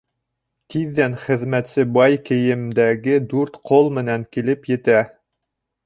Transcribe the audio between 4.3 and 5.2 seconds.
килеп етә.